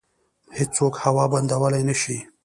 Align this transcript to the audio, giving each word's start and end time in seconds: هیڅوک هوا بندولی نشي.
هیڅوک 0.57 0.93
هوا 1.03 1.25
بندولی 1.31 1.81
نشي. 1.89 2.17